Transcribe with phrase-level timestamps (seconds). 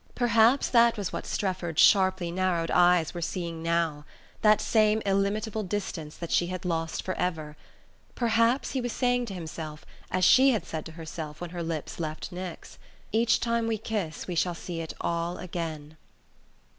[0.15, 4.03] Perhaps that was what Strefford's sharply narrowed eyes were seeing now,
[4.41, 7.55] that same illimitable distance that she had lost forever
[8.15, 11.99] perhaps he was saying to himself, as she had said to herself when her lips
[11.99, 12.79] left Nick's:
[13.11, 15.97] "Each time we kiss we shall see it all again...."